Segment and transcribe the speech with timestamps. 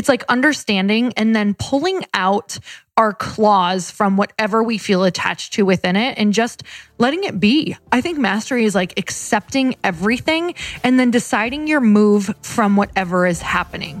[0.00, 2.58] It's like understanding and then pulling out
[2.96, 6.62] our claws from whatever we feel attached to within it and just
[6.96, 7.76] letting it be.
[7.92, 13.42] I think mastery is like accepting everything and then deciding your move from whatever is
[13.42, 14.00] happening.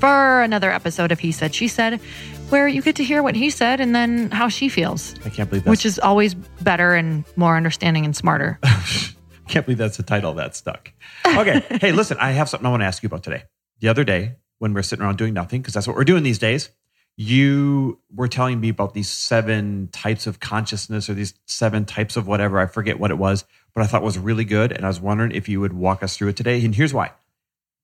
[0.00, 2.00] for another episode of He Said, She Said,
[2.48, 5.14] where you get to hear what he said and then how she feels.
[5.24, 5.70] I can't believe that.
[5.70, 8.58] Which is always better and more understanding and smarter.
[9.50, 10.92] can't believe that's the title that stuck.
[11.26, 11.62] Okay.
[11.80, 13.42] hey, listen, I have something I want to ask you about today.
[13.80, 16.38] The other day, when we're sitting around doing nothing, because that's what we're doing these
[16.38, 16.70] days,
[17.16, 22.26] you were telling me about these seven types of consciousness or these seven types of
[22.26, 22.58] whatever.
[22.58, 24.72] I forget what it was, but I thought was really good.
[24.72, 26.64] And I was wondering if you would walk us through it today.
[26.64, 27.12] And here's why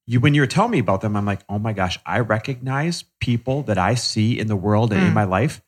[0.07, 3.05] you when you were telling me about them, I'm like, oh my gosh, I recognize
[3.21, 5.09] people that I see in the world and mm.
[5.09, 5.63] in my life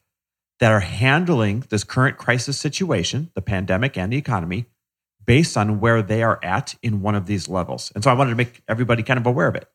[0.60, 4.66] that are handling this current crisis situation, the pandemic and the economy,
[5.24, 7.92] based on where they are at in one of these levels.
[7.94, 9.68] And so I wanted to make everybody kind of aware of it.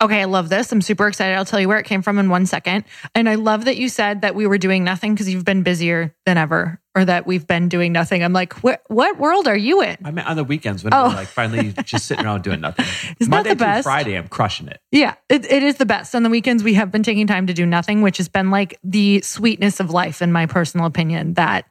[0.00, 0.72] Okay, I love this.
[0.72, 1.34] I'm super excited.
[1.34, 2.84] I'll tell you where it came from in one second.
[3.14, 6.14] And I love that you said that we were doing nothing because you've been busier
[6.26, 8.22] than ever, or that we've been doing nothing.
[8.22, 9.96] I'm like, what what world are you in?
[10.04, 11.08] I mean, on the weekends when oh.
[11.08, 12.84] we're like finally just sitting around doing nothing.
[13.20, 13.84] Isn't Monday that the best?
[13.84, 14.80] Friday, I'm crushing it.
[14.90, 16.14] Yeah, it, it is the best.
[16.14, 18.78] On the weekends, we have been taking time to do nothing, which has been like
[18.82, 21.34] the sweetness of life, in my personal opinion.
[21.34, 21.66] That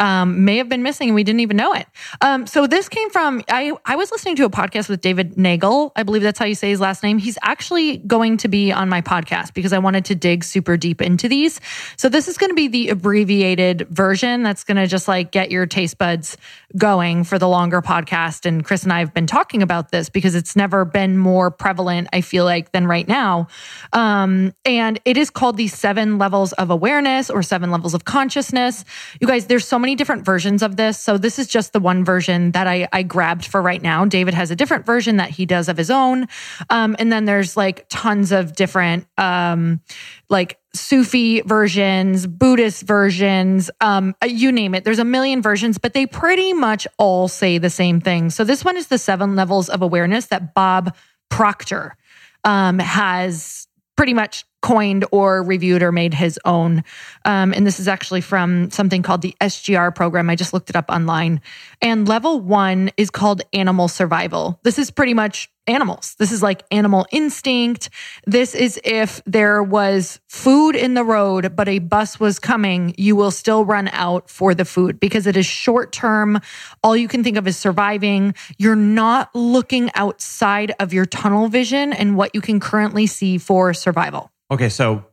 [0.00, 1.86] um, may have been missing and we didn't even know it.
[2.20, 5.92] Um, so this came from I I was listening to a podcast with David Nagel.
[5.94, 7.18] I believe that's how you say his last name.
[7.18, 11.00] He's actually going to be on my podcast because I wanted to dig super deep
[11.00, 11.60] into these.
[11.96, 15.50] So this is going to be the abbreviated version that's going to just like get
[15.50, 16.36] your taste buds
[16.76, 18.46] going for the longer podcast.
[18.46, 22.08] And Chris and I have been talking about this because it's never been more prevalent,
[22.12, 23.48] I feel like, than right now.
[23.92, 28.84] Um, and it is called the seven levels of awareness or seven levels of consciousness.
[29.20, 30.98] You guys, there's so many different versions of this.
[30.98, 34.06] So this is just the one version that I, I grabbed for right now.
[34.06, 36.26] David has a different version that he does of his own.
[36.70, 39.82] Um, and then there's like tons of different, um,
[40.30, 44.84] like Sufi versions, Buddhist versions, um, you name it.
[44.84, 48.30] There's a million versions, but they pretty much all say the same thing.
[48.30, 50.96] So this one is the seven levels of awareness that Bob
[51.28, 51.96] Proctor
[52.44, 53.66] um, has
[53.96, 56.82] pretty much coined or reviewed or made his own.
[57.24, 60.30] Um, and this is actually from something called the SGR program.
[60.30, 61.42] I just looked it up online.
[61.82, 64.58] And level one is called animal survival.
[64.62, 66.16] This is pretty much animals.
[66.18, 67.88] This is like animal instinct.
[68.26, 73.14] This is if there was food in the road, but a bus was coming, you
[73.14, 76.40] will still run out for the food because it is short term.
[76.82, 78.34] All you can think of is surviving.
[78.58, 83.72] You're not looking outside of your tunnel vision and what you can currently see for
[83.72, 84.31] survival.
[84.52, 85.06] Okay, so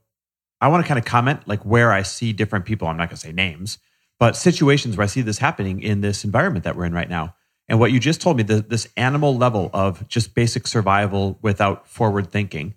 [0.59, 2.89] I want to kind of comment like where I see different people.
[2.89, 3.77] I'm not going to say names,
[4.19, 7.35] but situations where I see this happening in this environment that we're in right now.
[7.69, 11.87] And what you just told me, the, this animal level of just basic survival without
[11.87, 12.73] forward thinking,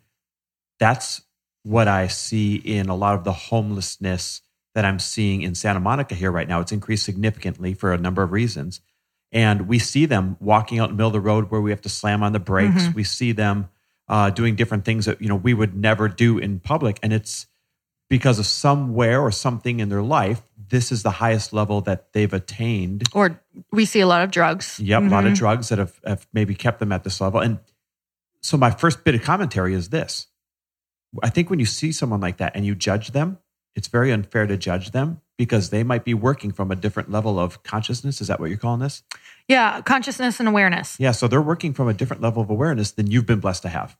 [0.79, 1.23] that's
[1.65, 4.43] what I see in a lot of the homelessness
[4.77, 6.61] that I'm seeing in Santa Monica here right now.
[6.61, 8.81] It's increased significantly for a number of reasons.
[9.33, 11.81] And we see them walking out in the middle of the road where we have
[11.83, 12.83] to slam on the brakes.
[12.83, 12.95] Mm-hmm.
[12.95, 13.69] We see them
[14.09, 17.47] uh, doing different things that you know we would never do in public, and it's
[18.09, 20.43] because of somewhere or something in their life.
[20.69, 23.05] This is the highest level that they've attained.
[23.15, 24.79] Or we see a lot of drugs.
[24.81, 25.09] Yep, mm-hmm.
[25.09, 25.39] a lot of mm-hmm.
[25.39, 27.41] drugs that have, have maybe kept them at this level.
[27.41, 27.59] And
[28.41, 30.27] so my first bit of commentary is this:
[31.23, 33.39] I think when you see someone like that and you judge them,
[33.75, 37.37] it's very unfair to judge them because they might be working from a different level
[37.37, 38.21] of consciousness.
[38.21, 39.03] Is that what you're calling this?
[39.49, 40.97] Yeah, consciousness and awareness.
[41.01, 43.69] Yeah, so they're working from a different level of awareness than you've been blessed to
[43.69, 43.97] have.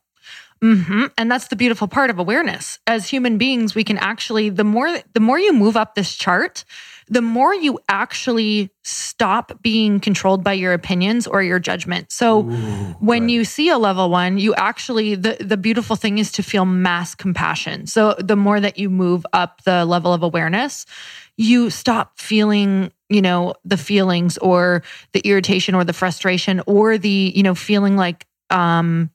[0.63, 1.07] Mm-hmm.
[1.17, 2.79] And that's the beautiful part of awareness.
[2.87, 6.63] As human beings, we can actually the more the more you move up this chart,
[7.07, 12.11] the more you actually stop being controlled by your opinions or your judgment.
[12.11, 12.51] So Ooh,
[12.99, 13.29] when right.
[13.29, 17.15] you see a level 1, you actually the the beautiful thing is to feel mass
[17.15, 17.87] compassion.
[17.87, 20.85] So the more that you move up the level of awareness,
[21.37, 24.83] you stop feeling you know the feelings or
[25.13, 29.09] the irritation or the frustration or the you know feeling like um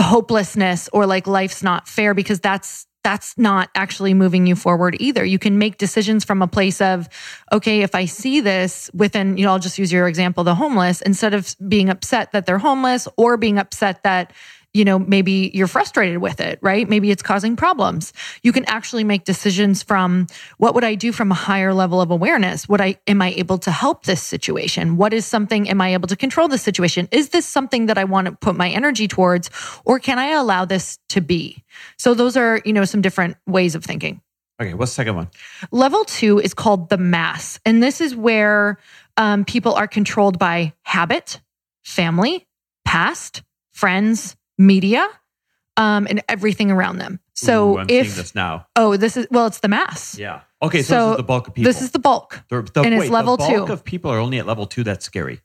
[0.00, 5.24] hopelessness or like life's not fair because that's that's not actually moving you forward either.
[5.24, 7.08] You can make decisions from a place of,
[7.52, 11.02] okay, if I see this within, you know, I'll just use your example, the homeless,
[11.02, 14.32] instead of being upset that they're homeless or being upset that
[14.76, 16.86] you know, maybe you're frustrated with it, right?
[16.86, 18.12] Maybe it's causing problems.
[18.42, 20.26] You can actually make decisions from
[20.58, 22.68] what would I do from a higher level of awareness?
[22.68, 24.98] What I am I able to help this situation?
[24.98, 27.08] What is something am I able to control this situation?
[27.10, 29.48] Is this something that I want to put my energy towards
[29.86, 31.64] or can I allow this to be?
[31.96, 34.20] So those are, you know, some different ways of thinking.
[34.60, 35.30] Okay, what's the second one?
[35.70, 37.58] Level two is called the mass.
[37.64, 38.78] And this is where
[39.16, 41.40] um, people are controlled by habit,
[41.82, 42.46] family,
[42.84, 45.06] past, friends, media,
[45.76, 47.20] um, and everything around them.
[47.34, 50.18] So Ooh, I'm if seeing this now, oh, this is well, it's the mass.
[50.18, 50.40] yeah.
[50.62, 51.68] Okay, so, So this is the bulk of people.
[51.68, 52.42] This is the bulk.
[52.48, 53.72] the, the, and it's wait, level the bulk two.
[53.72, 54.82] of people are only at level two.
[54.84, 55.42] That's scary.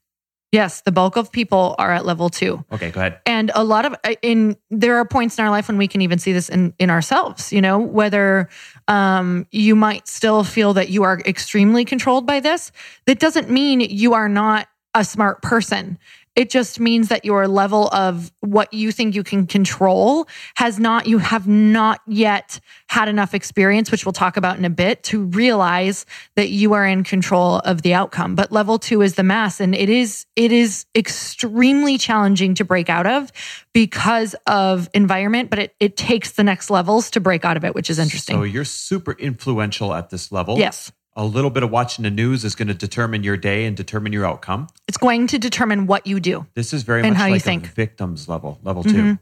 [0.53, 2.63] Yes, the bulk of people are at level two.
[2.73, 3.19] Okay, go ahead.
[3.25, 6.17] and a lot of in there are points in our life when we can even
[6.19, 8.49] see this in in ourselves you know whether
[8.89, 12.71] um you might still feel that you are extremely controlled by this
[13.05, 15.97] that doesn't mean you are not a smart person
[16.35, 21.07] it just means that your level of what you think you can control has not
[21.07, 25.25] you have not yet had enough experience which we'll talk about in a bit to
[25.25, 26.05] realize
[26.35, 28.35] that you are in control of the outcome.
[28.35, 32.89] But level 2 is the mass and it is it is extremely challenging to break
[32.89, 33.31] out of
[33.73, 37.75] because of environment but it it takes the next levels to break out of it
[37.75, 38.37] which is interesting.
[38.37, 40.57] So you're super influential at this level.
[40.57, 43.75] yes A little bit of watching the news is going to determine your day and
[43.75, 44.67] determine your outcome.
[44.87, 47.65] it's going to determine what you do This is very much how you like think.
[47.67, 48.91] a victim's level, level Mhm.
[48.91, 49.19] two.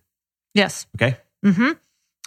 [0.53, 1.17] yes Okay.
[1.43, 1.71] hmm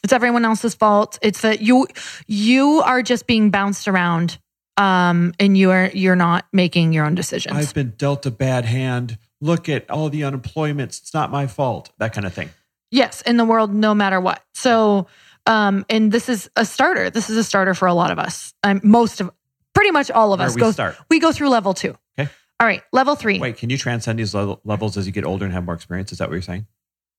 [0.03, 1.19] It's everyone else's fault.
[1.23, 1.87] It's that you
[2.27, 4.39] you are just being bounced around,
[4.77, 7.57] um, and you are you're not making your own decisions.
[7.57, 9.17] I've been dealt a bad hand.
[9.41, 11.01] Look at all the unemployments.
[11.01, 11.91] It's not my fault.
[11.99, 12.51] That kind of thing.
[12.91, 14.43] yes, in the world, no matter what.
[14.55, 15.07] So,
[15.47, 17.09] um, and this is a starter.
[17.11, 18.53] This is a starter for a lot of us.
[18.65, 19.31] Um, most of,
[19.75, 20.71] pretty much all of Where us we go.
[20.71, 20.97] start.
[21.09, 21.97] We go through level two.
[22.19, 22.31] Okay.
[22.61, 23.39] All right, level three.
[23.39, 26.13] Wait, can you transcend these level, levels as you get older and have more experience?
[26.13, 26.67] Is that what you're saying?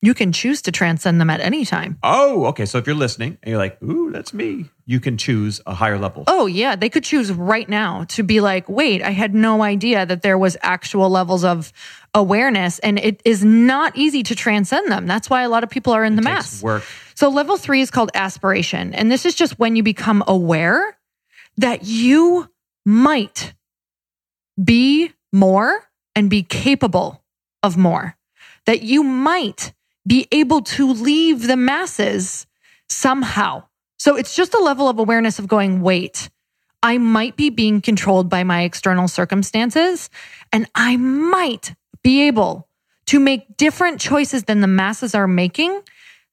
[0.01, 1.97] You can choose to transcend them at any time.
[2.03, 2.65] Oh, okay.
[2.65, 5.97] So if you're listening and you're like, ooh, that's me, you can choose a higher
[5.97, 6.25] level.
[6.27, 6.75] Oh, yeah.
[6.75, 10.37] They could choose right now to be like, wait, I had no idea that there
[10.37, 11.71] was actual levels of
[12.13, 12.79] awareness.
[12.79, 15.07] And it is not easy to transcend them.
[15.07, 16.51] That's why a lot of people are in the It mass.
[16.51, 16.83] takes work.
[17.15, 18.93] So level three is called aspiration.
[18.93, 20.97] And this is just when you become aware
[21.57, 22.49] that you
[22.85, 23.53] might
[24.61, 27.23] be more and be capable
[27.61, 28.17] of more,
[28.65, 29.73] that you might
[30.05, 32.45] be able to leave the masses
[32.89, 33.63] somehow.
[33.97, 36.29] So it's just a level of awareness of going, wait,
[36.81, 40.09] I might be being controlled by my external circumstances,
[40.51, 41.73] and I might
[42.03, 42.67] be able
[43.05, 45.81] to make different choices than the masses are making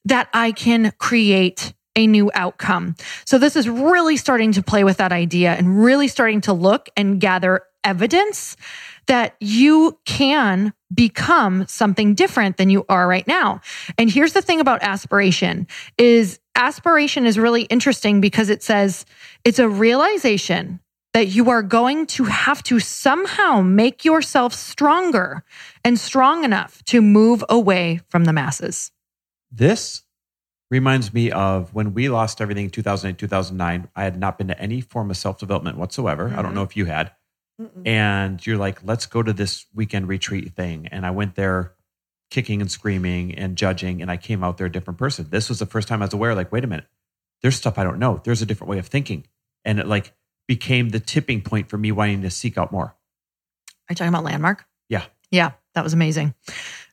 [0.05, 2.95] that I can create a new outcome.
[3.25, 6.89] So this is really starting to play with that idea and really starting to look
[6.97, 8.57] and gather evidence
[9.07, 13.61] that you can become something different than you are right now.
[13.99, 15.67] And here's the thing about aspiration
[15.99, 19.07] is aspiration is really interesting because it says
[19.45, 20.81] it's a realization
[21.13, 25.43] that you are going to have to somehow make yourself stronger
[25.85, 28.93] and strong enough to move away from the masses.
[29.51, 30.03] This
[30.71, 33.89] reminds me of when we lost everything in 2008, 2009.
[33.97, 36.27] I had not been to any form of self development whatsoever.
[36.29, 36.43] I Mm-hmm.
[36.43, 37.13] don't know if you had.
[37.85, 40.87] And you're like, let's go to this weekend retreat thing.
[40.87, 41.75] And I went there
[42.31, 44.01] kicking and screaming and judging.
[44.01, 45.27] And I came out there a different person.
[45.29, 46.87] This was the first time I was aware, like, wait a minute,
[47.43, 48.19] there's stuff I don't know.
[48.25, 49.27] There's a different way of thinking.
[49.67, 50.15] And it like
[50.49, 52.87] became the tipping point for me wanting to seek out more.
[52.87, 52.97] Are
[53.91, 54.65] you talking about Landmark?
[54.89, 55.05] Yeah.
[55.31, 56.33] Yeah, that was amazing.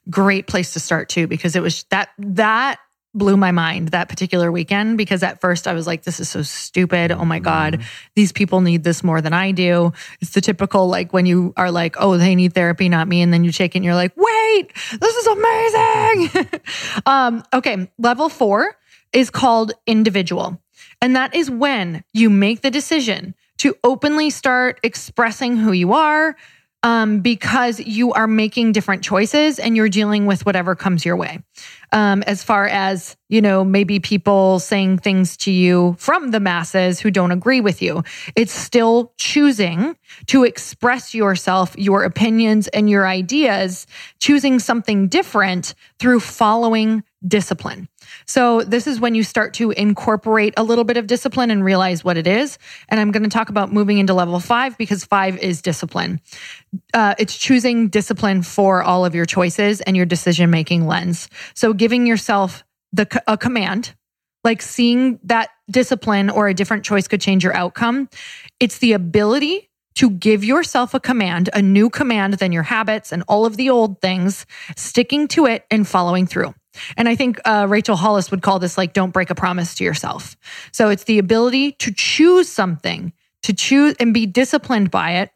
[0.09, 2.79] Great place to start too, because it was that that
[3.17, 6.41] blew my mind that particular weekend because at first I was like, this is so
[6.41, 7.11] stupid.
[7.11, 7.83] Oh my God,
[8.15, 9.93] these people need this more than I do.
[10.21, 13.21] It's the typical like when you are like, oh, they need therapy, not me.
[13.21, 16.61] And then you take it and you're like, wait, this is amazing.
[17.05, 18.75] um, okay, level four
[19.13, 20.61] is called individual.
[21.01, 26.35] And that is when you make the decision to openly start expressing who you are
[26.83, 31.39] um, because you are making different choices and you're dealing with whatever comes your way.
[31.91, 36.99] Um, as far as, you know, maybe people saying things to you from the masses
[36.99, 38.03] who don't agree with you,
[38.35, 39.95] it's still choosing
[40.27, 43.87] to express yourself, your opinions, and your ideas,
[44.19, 47.87] choosing something different through following discipline.
[48.25, 52.03] So, this is when you start to incorporate a little bit of discipline and realize
[52.03, 52.57] what it is.
[52.89, 56.21] And I'm going to talk about moving into level five because five is discipline.
[56.93, 61.29] Uh, it's choosing discipline for all of your choices and your decision making lens.
[61.53, 63.95] So, giving yourself the a command,
[64.43, 68.09] like seeing that discipline or a different choice could change your outcome.
[68.59, 73.23] It's the ability to give yourself a command, a new command than your habits and
[73.27, 74.45] all of the old things,
[74.75, 76.53] sticking to it and following through.
[76.95, 79.83] And I think uh, Rachel Hollis would call this like, don't break a promise to
[79.83, 80.35] yourself.
[80.71, 85.31] So it's the ability to choose something, to choose and be disciplined by it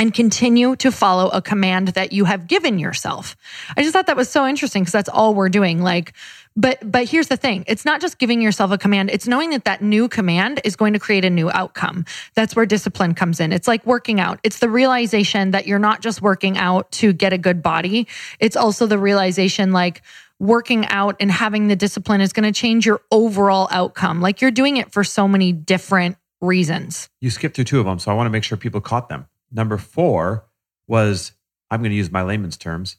[0.00, 3.36] and continue to follow a command that you have given yourself.
[3.76, 5.82] I just thought that was so interesting because that's all we're doing.
[5.82, 6.14] Like,
[6.56, 7.64] but but here's the thing.
[7.66, 9.10] It's not just giving yourself a command.
[9.10, 12.06] It's knowing that that new command is going to create a new outcome.
[12.34, 13.52] That's where discipline comes in.
[13.52, 14.40] It's like working out.
[14.42, 18.08] It's the realization that you're not just working out to get a good body.
[18.40, 20.00] It's also the realization like
[20.40, 24.20] working out and having the discipline is going to change your overall outcome.
[24.20, 27.08] Like you're doing it for so many different reasons.
[27.20, 29.28] You skipped through two of them, so I want to make sure people caught them.
[29.52, 30.46] Number four
[30.88, 31.32] was
[31.70, 32.96] I'm going to use my layman's terms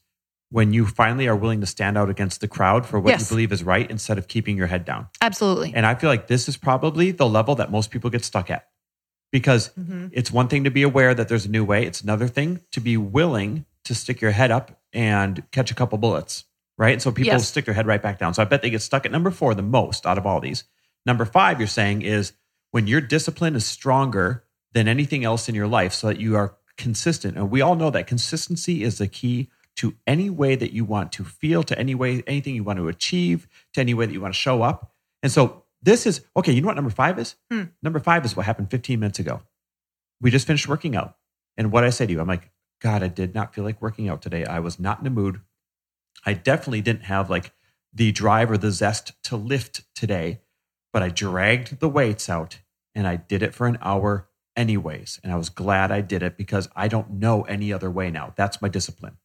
[0.51, 3.21] when you finally are willing to stand out against the crowd for what Yes.
[3.21, 5.07] you believe is right instead of keeping your head down.
[5.21, 5.74] Absolutely.
[5.74, 8.67] And I feel like this is probably the level that most people get stuck at
[9.31, 10.10] because Mhm.
[10.13, 12.81] it's one thing to be aware that there's a new way, it's another thing to
[12.81, 16.43] be willing to stick your head up and catch a couple bullets,
[16.81, 16.93] right?
[16.93, 17.47] And so people Yes.
[17.47, 18.33] stick their head right back down.
[18.33, 20.63] So I bet they get stuck at number four the most out of all these.
[21.05, 22.33] Number five, you're saying is
[22.71, 26.55] when your discipline is stronger than anything else in your life so that you are
[26.77, 27.38] consistent.
[27.38, 31.11] And we all know that consistency is the key to any way that you want
[31.11, 34.21] to feel, to any way, anything you want to achieve, to any way that you
[34.21, 34.91] want to show up.
[35.21, 36.51] And so this is okay.
[36.51, 37.35] You know what number five is?
[37.51, 37.65] Hmm.
[37.83, 39.43] Number five is what happened 15 minutes ago.
[40.19, 41.15] We just finished working out.
[41.57, 42.50] And what I say to you, I'm like,
[42.81, 44.45] God, I did not feel like working out today.
[44.45, 45.41] I was not in the mood.
[46.25, 47.53] I definitely didn't have like
[47.93, 50.41] the drive or the zest to lift today,
[50.93, 52.59] but I dragged the weights out
[52.95, 55.19] and I did it for an hour anyways.
[55.23, 58.33] And I was glad I did it because I don't know any other way now.
[58.35, 59.17] That's my discipline.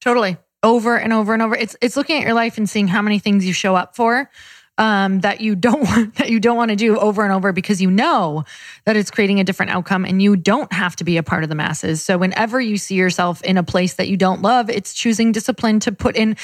[0.00, 0.36] Totally.
[0.62, 1.54] Over and over and over.
[1.54, 4.30] It's it's looking at your life and seeing how many things you show up for
[4.78, 7.80] um, that you don't want that you don't want to do over and over because
[7.80, 8.44] you know
[8.84, 11.48] that it's creating a different outcome and you don't have to be a part of
[11.48, 12.02] the masses.
[12.02, 15.80] So whenever you see yourself in a place that you don't love, it's choosing discipline
[15.80, 16.36] to put in.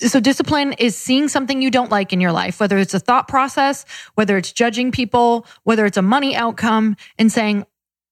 [0.00, 3.28] So discipline is seeing something you don't like in your life, whether it's a thought
[3.28, 7.64] process, whether it's judging people, whether it's a money outcome, and saying,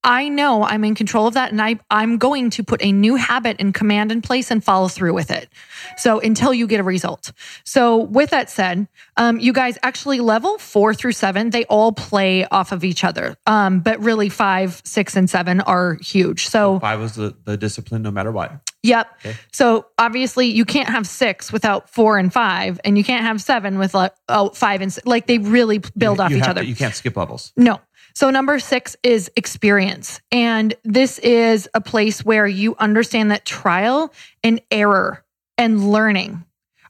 [0.05, 3.15] I know I'm in control of that and I, I'm going to put a new
[3.15, 5.49] habit and command in place and follow through with it.
[5.97, 7.33] So until you get a result.
[7.65, 12.45] So with that said, um, you guys actually level four through seven, they all play
[12.47, 13.37] off of each other.
[13.47, 16.47] Um, but really five, six, and seven are huge.
[16.49, 18.53] So Five was the, the discipline no matter what.
[18.83, 19.07] Yep.
[19.25, 19.37] Okay.
[19.53, 23.79] So obviously you can't have six without four and five, and you can't have seven
[23.79, 25.07] with like oh five and six.
[25.07, 26.63] like they really build You- off you each other.
[26.63, 27.53] to- you can't skip levels.
[27.57, 27.81] No.
[28.15, 30.21] So number six is experience.
[30.31, 35.25] And this is a place where you understand that trial and error
[35.59, 36.45] and learning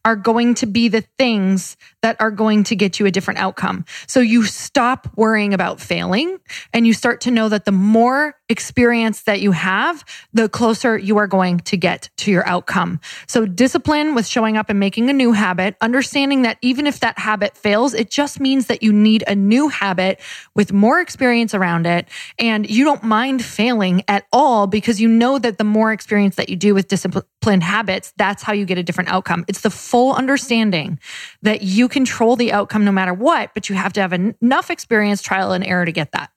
[0.05, 3.85] are going to be the things that are going to get you a different outcome.
[4.07, 6.38] So you stop worrying about failing
[6.73, 11.18] and you start to know that the more experience that you have, the closer you
[11.18, 13.00] are going to get to your outcome.
[13.26, 17.18] So discipline with showing up and making a new habit, understanding that even if that
[17.18, 20.21] habit fails, it just means that you need a new habit
[20.54, 22.09] with more experience around it.
[22.38, 26.49] And you don't mind failing at all because you know that the more experience that
[26.49, 29.44] you do with disciplined habits, that's how you get a different outcome.
[29.49, 31.00] It's the full understanding
[31.42, 35.23] that you control the outcome no matter what, but you have to have enough experience,
[35.23, 36.30] trial, and error to get that.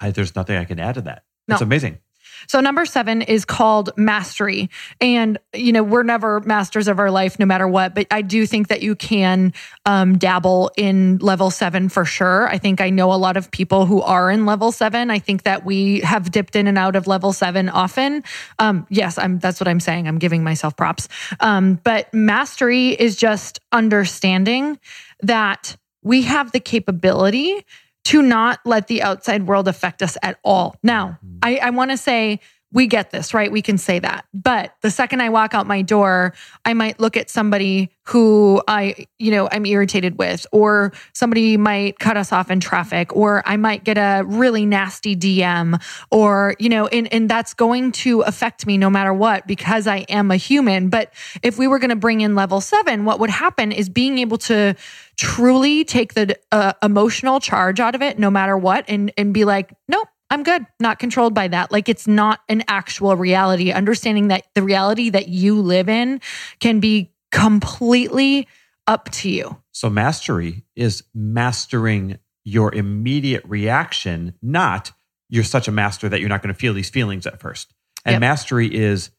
[0.00, 1.24] I, there's nothing I can add to that.
[1.46, 1.54] No.
[1.54, 1.98] It's amazing.
[2.46, 4.70] So number seven is called mastery.
[5.00, 8.46] And, you know, we're never masters of our life no matter what, but I do
[8.46, 9.52] think that you can
[9.84, 12.48] um, dabble in level seven for sure.
[12.48, 15.10] I think I know a lot of people who are in level seven.
[15.10, 18.24] I think that we have dipped in and out of level seven often.
[18.58, 20.08] Um, yes, I'm, that's what I'm saying.
[20.08, 21.08] I'm giving myself props.
[21.40, 24.78] Um, but mastery is just understanding
[25.22, 27.66] that we have the capability
[28.04, 30.76] to not let the outside world affect us at all.
[30.82, 31.38] Now, mm-hmm.
[31.42, 32.40] I, I want to say
[32.72, 33.50] we get this, right?
[33.50, 34.24] We can say that.
[34.32, 36.34] But the second I walk out my door,
[36.64, 41.98] I might look at somebody who I, you know, I'm irritated with, or somebody might
[41.98, 46.68] cut us off in traffic, or I might get a really nasty DM, or, you
[46.68, 50.36] know, and, and that's going to affect me no matter what because I am a
[50.36, 50.88] human.
[50.88, 51.12] But
[51.42, 54.38] if we were going to bring in level seven, what would happen is being able
[54.38, 54.74] to
[55.16, 59.44] truly take the uh, emotional charge out of it no matter what and, and be
[59.44, 60.08] like, nope.
[60.30, 61.72] I'm good, not controlled by that.
[61.72, 63.72] Like it's not an actual reality.
[63.72, 66.20] Understanding that the reality that you live in
[66.60, 68.46] can be completely
[68.86, 69.60] up to you.
[69.72, 74.92] So mastery is mastering your immediate reaction, not
[75.28, 77.72] you're such a master that you're not going to feel these feelings at first.
[78.04, 78.20] And Yep.
[78.20, 79.10] mastery is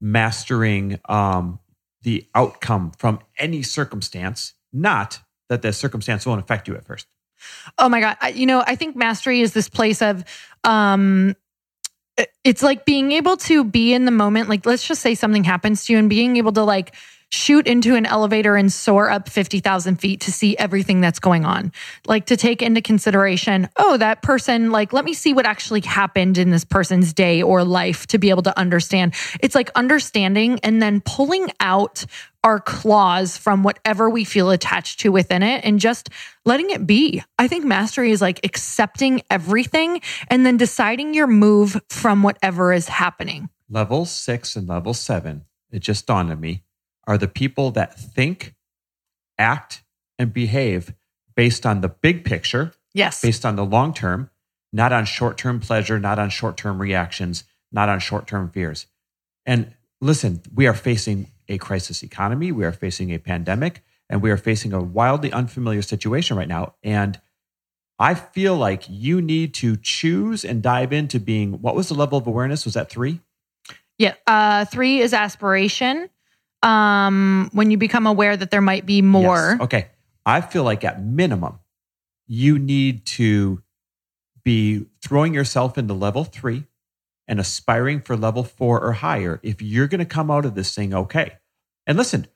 [0.00, 1.58] mastering um,
[2.02, 7.06] the outcome from any circumstance, not that the circumstance won't affect you at first.
[7.78, 8.16] Oh my God.
[8.20, 10.24] I, you know, I think mastery is this place of,
[10.64, 11.34] um,
[12.42, 14.48] it's like being able to be in the moment.
[14.48, 16.94] Like, let's just say something happens to you and being able to like
[17.30, 21.72] shoot into an elevator and soar up 50,000 feet to see everything that's going on.
[22.06, 26.38] Like to take into consideration, oh, that person, like, let me see what actually happened
[26.38, 29.14] in this person's day or life to be able to understand.
[29.40, 32.04] It's like understanding and then pulling out
[32.44, 36.08] our claws from whatever we feel attached to within it and just
[36.44, 37.22] letting it be.
[37.38, 42.88] I think mastery is like accepting everything and then deciding your move from whatever is
[42.88, 43.50] happening.
[43.68, 46.62] Level six and level seven, it just dawned on me,
[47.08, 48.54] are the people that think,
[49.38, 49.82] act,
[50.18, 50.94] and behave
[51.34, 53.22] based on the big picture, Yes.
[53.22, 54.30] based on the long term,
[54.72, 58.86] not on short term pleasure, not on short term reactions, not on short term fears.
[59.46, 64.30] And listen, we are facing a crisis economy, we are facing a pandemic, and we
[64.30, 66.74] are facing a wildly unfamiliar situation right now.
[66.82, 67.18] And
[67.98, 72.18] I feel like you need to choose and dive into being what was the level
[72.18, 72.66] of awareness?
[72.66, 73.20] Was that three?
[73.96, 74.14] Yeah.
[74.26, 76.10] Uh, three is aspiration.
[76.62, 79.52] Um, when you become aware that there might be more.
[79.52, 79.60] Yes.
[79.60, 79.88] Okay.
[80.26, 81.60] I feel like at minimum,
[82.26, 83.62] you need to
[84.44, 86.64] be throwing yourself into level three
[87.26, 90.74] and aspiring for level four or higher if you're going to come out of this
[90.74, 91.32] thing okay.
[91.86, 92.26] And listen,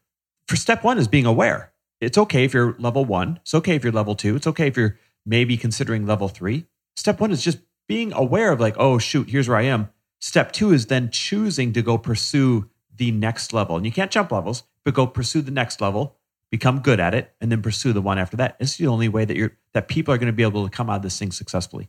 [0.47, 1.73] for step one is being aware.
[2.01, 3.39] It's okay if you're level one.
[3.43, 4.37] It's okay if you're level two.
[4.37, 6.67] It's okay if you're maybe considering level three.
[6.97, 9.89] Step one is just being aware of, like, oh, shoot, here's where I am.
[10.21, 12.69] Step two is then choosing to go pursue
[13.03, 13.77] the next level.
[13.77, 16.17] And you can't jump levels, but go pursue the next level,
[16.53, 18.57] become good at it, and then pursue the one after that.
[18.61, 20.89] It's the only way that you're that people are going to be able to come
[20.89, 21.89] out of this thing successfully.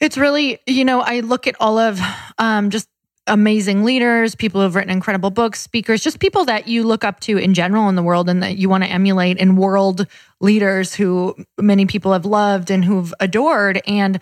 [0.00, 2.00] It's really, you know, I look at all of
[2.38, 2.88] um, just
[3.26, 7.20] amazing leaders, people who have written incredible books, speakers, just people that you look up
[7.20, 10.06] to in general in the world and that you want to emulate, and world
[10.40, 13.82] leaders who many people have loved and who've adored.
[13.86, 14.18] And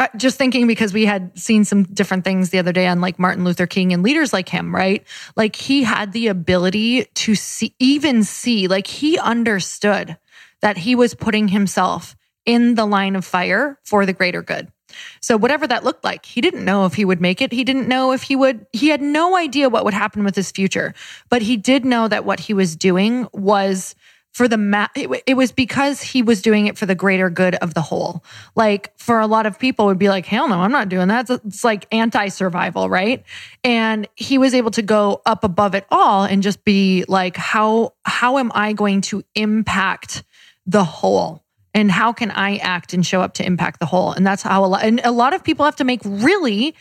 [0.00, 3.18] uh, just thinking because we had seen some different things the other day on like
[3.18, 5.06] Martin Luther King and leaders like him, right?
[5.36, 10.16] Like he had the ability to see, even see, like he understood
[10.62, 14.72] that he was putting himself in the line of fire for the greater good.
[15.20, 17.52] So whatever that looked like, he didn't know if he would make it.
[17.52, 20.50] He didn't know if he would, he had no idea what would happen with his
[20.50, 20.94] future,
[21.28, 23.94] but he did know that what he was doing was
[24.32, 27.56] for the ma- it, it, was because he was doing it for the greater good
[27.56, 28.24] of the whole.
[28.54, 31.28] Like for a lot of people would be like, hell no, I'm not doing that.
[31.28, 33.24] It's, like anti-survival, right?
[33.64, 37.94] And he was able to go up above it all and just be like, how
[38.04, 40.22] how am I going to impact
[40.64, 41.44] the whole?
[41.74, 44.12] And how can I act and show up to impact the whole?
[44.12, 46.74] And that's how a lot and a lot of people have to make really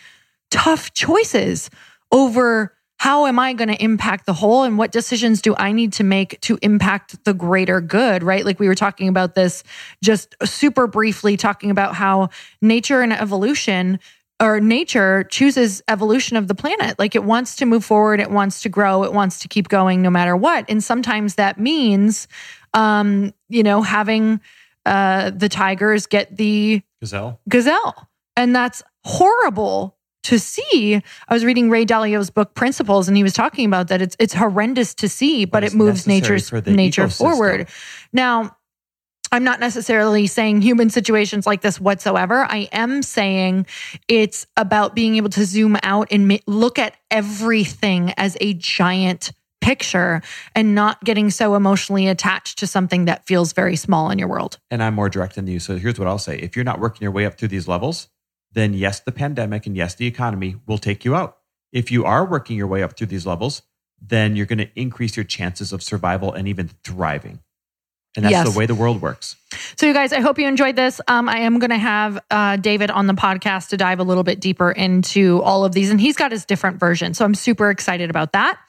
[0.49, 1.69] tough choices
[2.11, 5.93] over how am I going to impact the whole and what decisions do I need
[5.93, 8.45] to make to impact the greater good, right?
[8.45, 9.63] Like we were talking about this
[10.03, 12.29] just super briefly, talking about how
[12.61, 13.99] nature and evolution
[14.41, 16.99] or nature chooses evolution of the planet.
[16.99, 20.01] Like it wants to move forward, it wants to grow, it wants to keep going
[20.01, 20.65] no matter what.
[20.67, 22.27] And sometimes that means,
[22.73, 24.41] um, you know, having
[24.85, 27.39] uh, the tigers get the gazelle.
[27.47, 28.09] Gazelle.
[28.35, 31.01] And that's horrible to see.
[31.27, 34.01] I was reading Ray Dalio's book Principles, and he was talking about that.
[34.01, 37.17] It's it's horrendous to see, but, but it moves nature's nature ecosystem.
[37.17, 37.67] forward.
[38.13, 38.57] Now,
[39.31, 42.45] I'm not necessarily saying human situations like this whatsoever.
[42.49, 43.67] I am saying
[44.07, 50.21] it's about being able to zoom out and look at everything as a giant picture
[50.55, 54.57] and not getting so emotionally attached to something that feels very small in your world.
[54.71, 55.59] And I'm more direct than you.
[55.59, 56.37] So here's what I'll say.
[56.37, 58.07] If you're not working your way up through these levels,
[58.53, 61.37] then yes, the pandemic and yes, the economy will take you out.
[61.71, 63.61] If you are working your way up through these levels,
[64.01, 67.41] then you're going to increase your chances of survival and even thriving.
[68.15, 68.51] And that's yes.
[68.51, 69.35] the way the world works.
[69.77, 70.99] So, you guys, I hope you enjoyed this.
[71.07, 74.23] Um, I am going to have uh, David on the podcast to dive a little
[74.23, 77.13] bit deeper into all of these, and he's got his different version.
[77.13, 78.59] So, I'm super excited about that.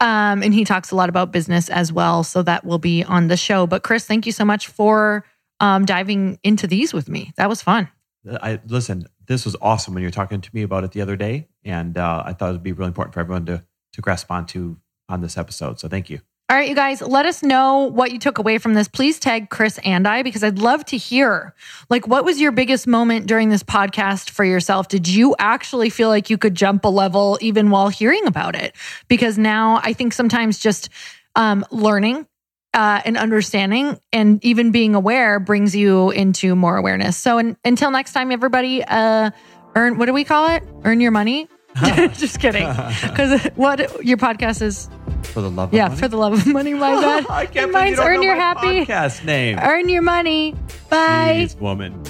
[0.00, 2.24] Um, and he talks a lot about business as well.
[2.24, 3.68] So, that will be on the show.
[3.68, 5.24] But, Chris, thank you so much for
[5.60, 7.32] um, diving into these with me.
[7.36, 7.88] That was fun.
[8.26, 9.06] I listen.
[9.26, 11.96] This was awesome when you were talking to me about it the other day, and
[11.96, 14.76] uh, I thought it would be really important for everyone to to grasp onto
[15.08, 15.80] on this episode.
[15.80, 16.20] So thank you.
[16.52, 18.86] All right, you guys, let us know what you took away from this.
[18.86, 21.54] Please tag Chris and I because I'd love to hear.
[21.88, 24.88] Like, what was your biggest moment during this podcast for yourself?
[24.88, 28.76] Did you actually feel like you could jump a level even while hearing about it?
[29.08, 30.90] Because now I think sometimes just
[31.36, 32.26] um, learning
[32.74, 37.16] uh, and understanding and even being aware brings you into more awareness.
[37.16, 39.30] So in, until next time, everybody, uh,
[39.74, 40.62] earn, what do we call it?
[40.84, 41.48] Earn your money?
[41.84, 42.66] Just kidding.
[43.02, 44.88] Because what your podcast is
[45.22, 45.76] For the love of money.
[45.78, 46.00] Yeah, money?
[46.00, 47.26] for the love of money, my bad.
[47.30, 48.84] I can't And you mine's don't earn your happy.
[48.84, 49.58] podcast name.
[49.60, 50.54] Earn your money.
[50.90, 51.46] Bye.
[51.46, 52.02] Jeez, woman.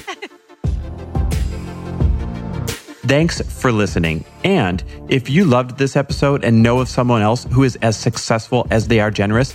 [3.05, 4.25] Thanks for listening.
[4.45, 8.67] And if you loved this episode and know of someone else who is as successful
[8.71, 9.55] as they are generous,